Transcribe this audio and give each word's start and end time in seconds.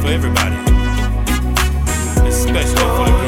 for 0.00 0.08
everybody, 0.08 0.56
especially 2.26 2.88
for 2.96 3.04
the 3.04 3.19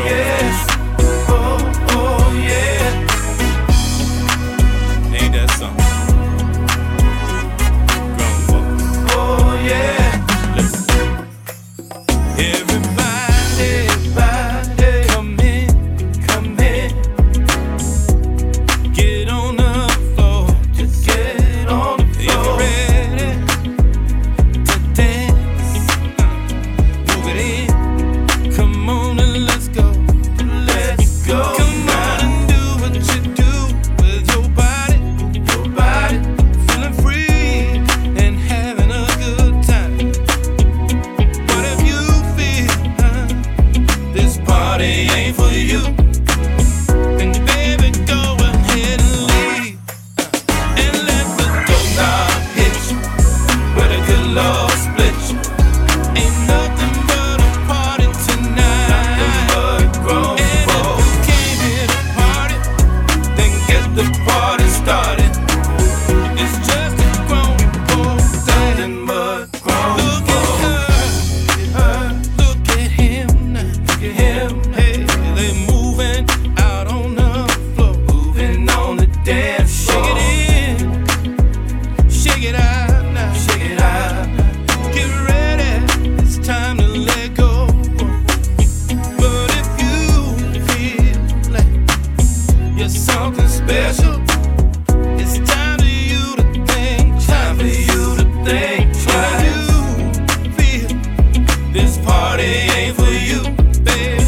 ain't 102.71 102.97
for 102.97 103.11
you, 103.11 103.43
baby. 103.85 104.25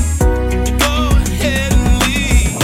Go 0.79 0.93
ahead 1.17 1.73
and 1.73 1.87
leave. 2.03 2.57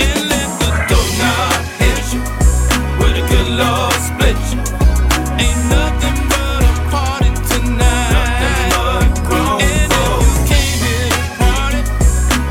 And 0.00 0.20
let 0.30 0.48
the 0.60 0.70
doorknob 0.88 1.60
hit 1.80 2.02
you. 2.14 2.20
Where 2.98 3.14
the 3.14 3.22
good 3.28 3.48
Lord 3.60 3.94
split 4.08 4.38
you. 4.52 4.60
Ain't 5.44 5.60
nothing 5.70 6.18
but 6.30 6.62
a 6.64 6.74
party 6.90 7.30
tonight. 7.50 8.40
And 9.60 9.92
if 9.92 9.92
you 9.92 10.46
came 10.50 10.78
here 10.84 11.10
to 11.16 11.24
party, 11.40 11.80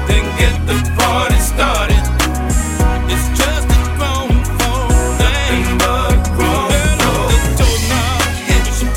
then 0.07 0.23
get 0.39 0.55
the 0.67 0.77
party 0.99 1.39
started. 1.39 2.03
It's 3.11 3.27
just 3.39 3.67
a 3.69 3.81
grown 3.97 4.31
thing. 4.59 4.89
Nothing 5.19 5.77
but 5.79 6.17
grown 6.37 6.69
let 6.69 6.99
the 7.31 7.39
doorknob 7.59 8.21
hit 8.47 8.67
you. 8.83 8.89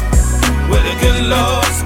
Good 1.00 1.85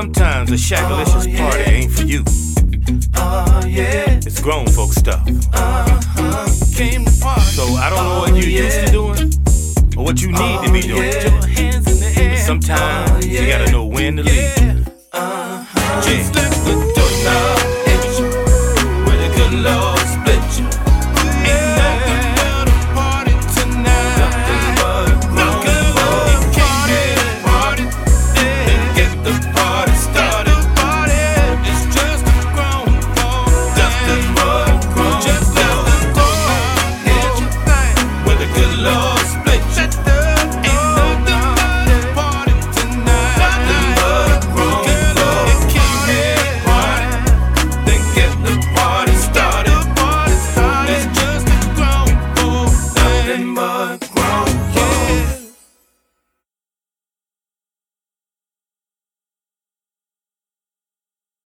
Sometimes 0.00 0.50
a 0.50 0.54
shackalicious 0.54 1.26
oh, 1.26 1.28
yeah. 1.28 1.50
party 1.50 1.70
ain't 1.70 1.92
for 1.92 2.04
you. 2.04 2.24
Uh, 3.16 3.66
yeah. 3.68 4.18
It's 4.24 4.40
grown 4.40 4.66
folk 4.66 4.94
stuff. 4.94 5.20
Uh-huh. 5.52 6.48
Came 6.74 7.04
to 7.04 7.20
party. 7.20 7.42
So 7.42 7.64
I 7.74 7.90
don't 7.90 8.04
know 8.04 8.20
what 8.20 8.30
you're 8.34 8.48
yeah. 8.48 8.62
Oh, 8.62 8.64
used 8.64 8.86
to 8.86 8.92
doing 8.92 9.98
or 9.98 10.04
what 10.04 10.22
you 10.22 10.28
need 10.28 10.64
to 10.64 10.72
be 10.72 10.90
oh, 10.90 10.96
doing. 12.16 12.36
Sometimes 12.38 13.26
oh, 13.26 13.28
you 13.28 13.46
gotta 13.46 13.70
know 13.70 13.84
when 13.84 14.16
to 14.16 14.22
leave. 14.22 14.59